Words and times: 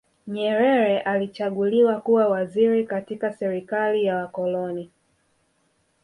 nyerere 0.27 0.99
alichaguliwa 1.01 2.01
kuwa 2.01 2.27
waziri 2.27 2.83
katika 2.87 3.33
serikali 3.33 4.05
ya 4.05 4.15
wakoloni 4.15 4.91